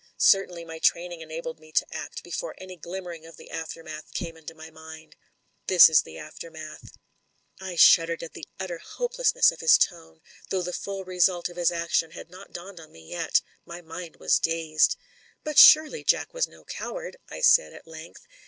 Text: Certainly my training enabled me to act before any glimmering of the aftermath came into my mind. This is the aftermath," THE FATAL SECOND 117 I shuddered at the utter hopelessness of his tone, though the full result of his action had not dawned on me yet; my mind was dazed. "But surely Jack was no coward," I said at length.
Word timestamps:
Certainly 0.17 0.65
my 0.65 0.79
training 0.79 1.21
enabled 1.21 1.59
me 1.59 1.71
to 1.73 1.85
act 1.91 2.23
before 2.23 2.55
any 2.57 2.75
glimmering 2.75 3.23
of 3.27 3.37
the 3.37 3.51
aftermath 3.51 4.15
came 4.15 4.35
into 4.35 4.55
my 4.55 4.71
mind. 4.71 5.15
This 5.67 5.89
is 5.89 6.01
the 6.01 6.17
aftermath," 6.17 6.81
THE 6.81 6.87
FATAL 6.87 6.97
SECOND 7.59 7.61
117 7.61 7.71
I 7.71 7.73
shuddered 7.77 8.23
at 8.23 8.33
the 8.33 8.47
utter 8.59 8.77
hopelessness 8.79 9.51
of 9.51 9.59
his 9.59 9.77
tone, 9.77 10.21
though 10.49 10.63
the 10.63 10.73
full 10.73 11.05
result 11.05 11.49
of 11.49 11.57
his 11.57 11.71
action 11.71 12.09
had 12.17 12.31
not 12.31 12.51
dawned 12.51 12.79
on 12.79 12.91
me 12.91 13.07
yet; 13.07 13.43
my 13.63 13.81
mind 13.81 14.15
was 14.15 14.39
dazed. 14.39 14.97
"But 15.43 15.59
surely 15.59 16.03
Jack 16.03 16.33
was 16.33 16.47
no 16.47 16.63
coward," 16.65 17.17
I 17.29 17.41
said 17.41 17.71
at 17.71 17.85
length. 17.85 18.25